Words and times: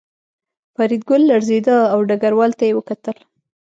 فریدګل 0.75 1.21
لړزېده 1.31 1.77
او 1.93 1.99
ډګروال 2.09 2.51
ته 2.59 2.63
یې 2.67 2.73
وکتل 2.75 3.17